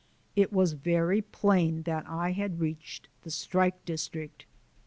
It 0.35 0.51
was 0.51 0.73
very 0.73 1.21
plain 1.21 1.83
that 1.83 2.07
I 2.09 2.31
had 2.31 2.59
reached 2.59 3.07
the 3.21 3.29
strike 3.29 3.85
district. 3.85 4.47